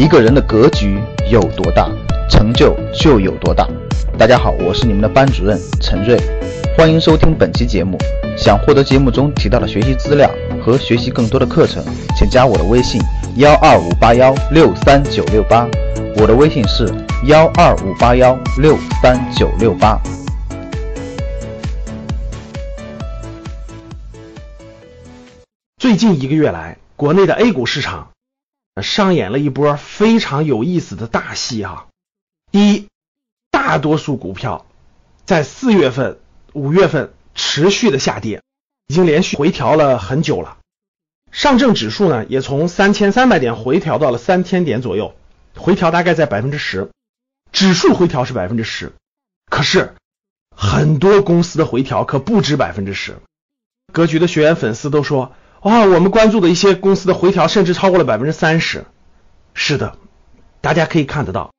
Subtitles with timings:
[0.00, 0.98] 一个人的格局
[1.30, 1.86] 有多大，
[2.26, 3.68] 成就就有多大。
[4.16, 6.18] 大家好，我是你们的班主任陈瑞，
[6.74, 7.98] 欢迎收听本期节目。
[8.34, 10.30] 想获得节目中提到的学习资料
[10.64, 11.84] 和学习更多的课程，
[12.16, 12.98] 请加我的微信
[13.36, 15.68] 幺二五八幺六三九六八。
[16.16, 16.90] 我的微信是
[17.26, 20.00] 幺二五八幺六三九六八。
[25.76, 28.08] 最近一个月来，国内的 A 股市场
[28.80, 31.88] 上演了一波非常有意思的大戏哈。
[32.50, 32.88] 第一，
[33.50, 34.64] 大多数股票
[35.26, 36.18] 在四月份、
[36.52, 38.42] 五月份持续的下跌，
[38.86, 40.58] 已经连续回调了很久了。
[41.30, 45.14] 上证指数呢，也从三千三百点回调到了三千点左右，
[45.56, 46.90] 回调大概在百分之十。
[47.52, 48.92] 指数回调是百分之十，
[49.50, 49.94] 可是
[50.56, 53.16] 很多公司的回调可不止百分之十。
[53.92, 55.32] 格局的学员粉丝都说。
[55.62, 58.86] 哇，我们关注的一些公司的回调甚至超过了百分之三十。
[59.52, 59.98] 是的，
[60.60, 61.52] 大家可以看得到，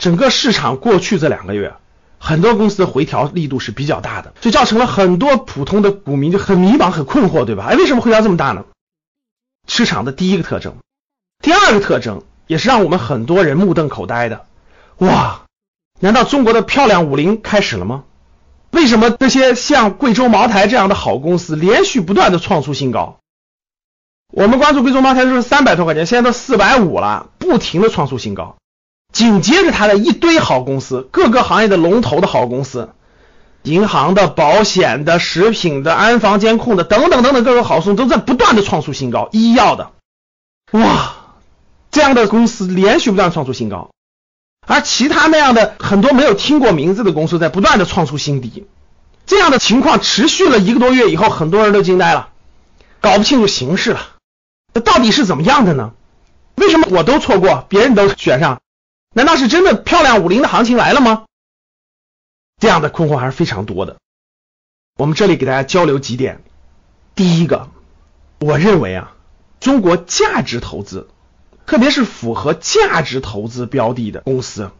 [0.00, 1.74] 整个市场过去这两个月，
[2.18, 7.66] 很多公司的回调力度是比较大的，就造成了很多普通的股民就很迷茫、很困惑，对吧？
[7.68, 8.64] 哎，为什么回调这么大呢？
[9.68, 10.76] 市场的第一个特征，
[11.42, 14.46] 第二个特征也是让我们很多人目瞪口呆的。
[14.98, 15.42] 哇，
[16.00, 18.04] 难道中国的漂亮五零开始了吗？
[18.70, 23.20] 为什么这些像贵州茅台这样的好公司连续不断的创出新高？
[24.36, 28.56] 我们关注贵州茅台就是三百多块钱，现在都四百五了，不停的创出新高。
[29.12, 32.90] 紧接着它的一堆好公司，各个行业的龙头的好公司，
[33.62, 39.28] 银行的、保险的、食品的、安防监控的等等等等各个好公司都在不断的创出新高。
[39.30, 39.92] 医药的，
[40.72, 41.14] 哇，
[41.92, 43.90] 这样的公司连续不断创出新高，
[44.66, 48.66] 而其他那样的很多没有听过名字的公司在不断的创出新低。
[49.26, 52.30] 这样的情况持续了一个多月以后，很多人都惊呆了，
[53.00, 54.00] 搞不清楚形势了。
[54.74, 55.94] 那到底是怎么样的呢？
[56.56, 58.60] 为什么我都错过，别人都选上？
[59.14, 61.24] 难道是真的漂亮五零的行情来了吗？
[62.60, 63.96] 这样的困惑还是非常多的。
[64.96, 66.42] 我们这里给大家交流几点。
[67.14, 67.68] 第一个，
[68.40, 69.14] 我认为啊，
[69.60, 71.08] 中国价值投资，
[71.66, 74.70] 特别是符合价值投资标的的公司，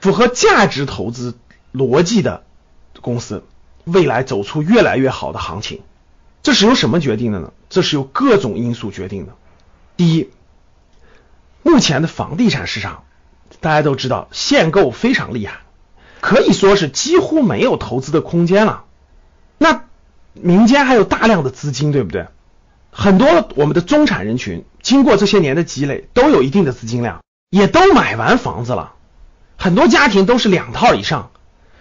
[0.00, 1.38] 符合价值投资
[1.74, 2.44] 逻辑的
[3.02, 3.44] 公司，
[3.84, 5.82] 未来走出越来越好的行情。
[6.46, 7.52] 这是由什么决定的呢？
[7.68, 9.32] 这是由各种因素决定的。
[9.96, 10.30] 第一，
[11.64, 13.02] 目前的房地产市场，
[13.58, 15.62] 大家都知道限购非常厉害，
[16.20, 18.84] 可以说是几乎没有投资的空间了。
[19.58, 19.86] 那
[20.34, 22.28] 民间还有大量的资金，对不对？
[22.92, 28.92] 很多我们的中产人群经过这些年的积累，都有一定的资金量，也都买完房子了。
[29.56, 31.32] 很多家庭都是两套以上，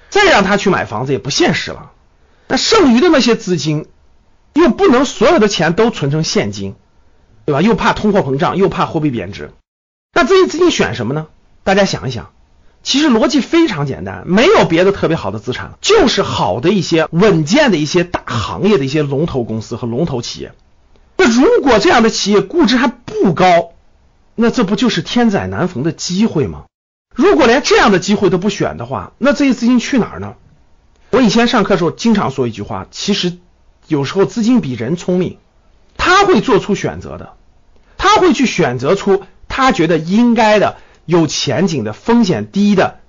[0.09, 1.91] 再让他去买房子也不现实了。
[2.47, 3.85] 那剩余的那些资金。
[4.55, 6.75] 又不能所有的钱都存成现金，
[7.45, 7.61] 对吧？
[7.61, 9.51] 又怕通货膨胀，又怕货币贬值，
[10.13, 11.27] 那这些资金选什么呢？
[11.63, 12.31] 大家想一想，
[12.81, 20.53] 其实逻辑非常简单，没有别的特别好的资产，就是好的一些稳健的一些大行业的一些龙头公司和龙头企业。
[21.17, 23.73] 那如果这样的企业估值还不高，
[24.35, 26.63] 那这不就是天载难逢的机会吗？
[27.13, 30.35] 如果连这样的机会都不选的话，那这些资金去哪儿呢？
[31.11, 33.37] 我以前上课的时候经常说一句话，其实。
[33.87, 35.37] 有时候资金比人聪明，
[35.97, 37.33] 他会做出选择的，
[37.97, 42.99] 他会去选择出他觉得应该的、有前景的、风险低的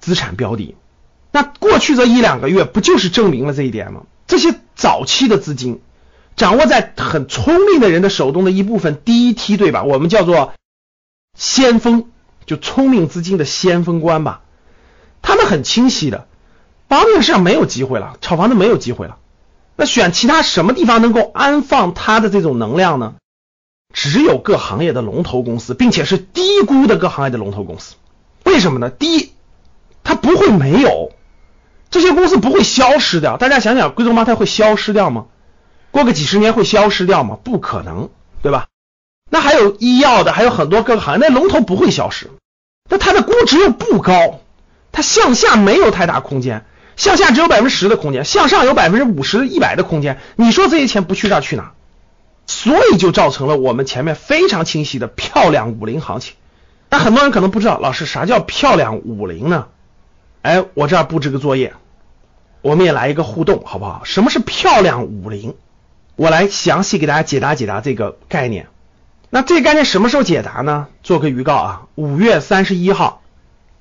[0.00, 0.76] 资产标的。
[1.30, 4.02] 那过去这一两个月不就是证明了这一点吗？
[4.26, 5.80] 这些早期的资金
[6.36, 10.52] 掌握在很聪明的人的手中的一部分第一梯队吧，我们叫做
[11.36, 12.10] 先锋，
[12.44, 14.42] 就聪明资金的先锋官吧。
[15.22, 16.26] 他们很清晰的，
[16.88, 19.18] 房地产市场没有机会了，炒房子没有机会了。
[19.80, 23.14] 那选其他什么地方能够安放它的这种能量呢？
[23.94, 27.94] 只有各行业的龙头公司，并且是低估的各行业的龙头公司。
[28.44, 28.90] 为什么呢？
[28.90, 29.32] 第一，
[30.02, 31.12] 它不会没有
[31.90, 33.36] 这些公司不会消失掉。
[33.36, 35.26] 大家想想，贵州茅台会消失掉吗？
[35.92, 37.38] 过个几十年会消失掉吗？
[37.44, 38.10] 不可能，
[38.42, 38.66] 对吧？
[39.30, 42.30] 那还有医药的，还有很多各个行业，那龙头不会消失。
[42.90, 44.40] 那它的估值又不高，
[44.90, 46.66] 它向下没有太大空间。
[46.98, 50.18] 向下只有百分之十的空间，向上有百分之五十、一百的空间。
[50.36, 51.72] 你说这些钱不去这儿去哪？
[52.46, 56.34] 所以就造成了我们前面非常清晰的漂亮五零行情。
[56.90, 59.66] 那很多人可能不知道，老师啥叫漂亮五零呢？
[60.42, 61.74] 哎，我这儿布置个作业，
[62.62, 64.02] 我们也来一个互动，好不好？
[64.04, 65.54] 什么是漂亮五零？
[66.16, 68.66] 我来详细给大家解答解答这个概念。
[69.30, 70.88] 那这个概念什么时候解答呢？
[71.04, 73.22] 做个预告啊，五月三十一号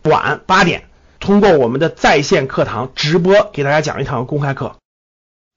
[0.04, 0.84] 晚八点。
[1.19, 4.75] 通过我们的在线课堂直播给大家讲一堂公开课，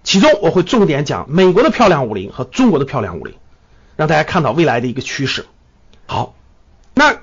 [0.03, 3.35] 其中我会重点讲美国的漂亮五零和中国的漂亮五零，
[3.97, 5.47] 让大家看到未来的一个趋势。
[6.07, 6.35] 好，
[6.95, 7.21] 那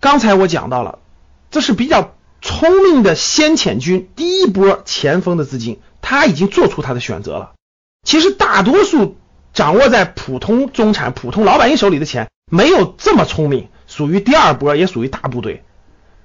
[0.00, 0.98] 刚才我讲到了，
[1.50, 7.52] 这是比较聪明的先遣军，第一波前锋的资金，他已经做出他的选择了。
[8.02, 9.16] 其实大多数
[9.52, 15.62] 掌握在普通中产、普通老百姓手里的钱，没有这么聪明，属于第二波，也属于大部队。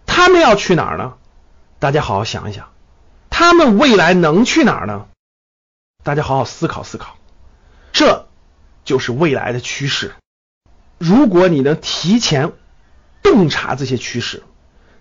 [0.06, 1.16] 他们要去哪儿呢？
[1.78, 2.70] 大家好好想一想，
[3.30, 5.08] 他们未来能去哪儿呢？
[6.04, 7.18] 大家好好思考思考，
[7.92, 8.28] 这
[8.86, 10.16] 就是未来的趋势。
[10.98, 12.54] 如果你能提前
[13.22, 14.44] 洞察这些趋势，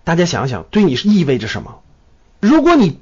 [0.03, 1.81] 大家想想，对你是意味着什么？
[2.41, 2.99] 如果你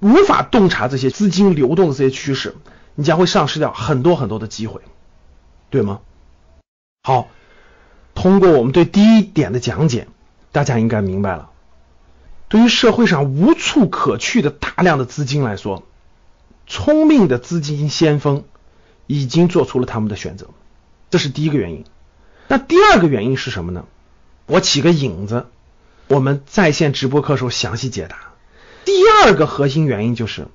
[0.00, 2.56] 无法洞察这些资金流动的这些趋势，
[2.96, 4.82] 你将会丧失掉很多很多的机会，
[5.70, 6.00] 对吗？
[7.04, 7.28] 好，
[8.16, 10.08] 通过我们对第一点的讲解，
[10.50, 11.50] 大家应该明白了。
[12.52, 15.84] 对于社会上无处可去的大量的资金来说，
[16.66, 18.44] 聪明的资金先锋
[19.06, 20.48] 已经做出了他们的选择，
[21.08, 21.86] 这是第一个原因。
[22.48, 23.86] 那第二个原因是什么呢？
[24.44, 25.46] 我起个引子，
[26.08, 28.18] 我们在线直播课时候详细解答。
[28.84, 28.92] 第
[29.24, 30.46] 二个核心原因就是，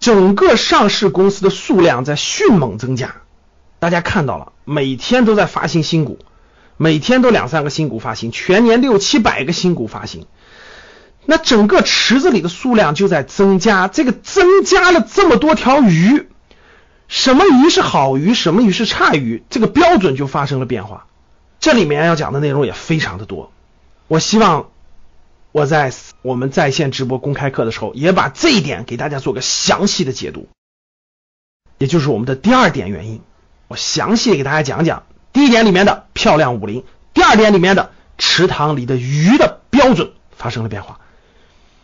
[0.00, 3.16] 整个上市公司的数量在迅猛增加。
[3.80, 6.20] 大家看到了，每天都在发行新股，
[6.78, 10.26] 每天都两三个新股发行，全年六七百个新股发行。
[11.26, 16.28] 那整个池子里的数量就在增加，这个增加了这么多条鱼，
[17.08, 21.06] 什么鱼是好鱼，什么鱼是差鱼，这个标准就发生了变化。
[21.60, 23.52] 这里面要讲的内容也非常的多，
[24.06, 24.68] 我希望
[25.50, 30.48] 我在我们在线直播公开课的时候，也把这一点给大家做个详细的解读，
[31.78, 33.22] 也就是我们的第二点原因，
[33.68, 36.84] 我详细给大家讲讲第一点里面的漂亮五零，
[37.14, 41.00] 第二点里面的池塘里的鱼的标准发生了变化。